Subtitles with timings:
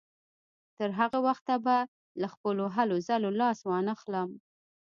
[0.77, 1.75] تر هغه وخته به
[2.21, 4.29] له خپلو هلو ځلو لاس وانهخلم.